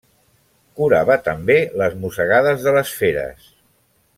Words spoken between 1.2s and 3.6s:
també les mossegades de les feres.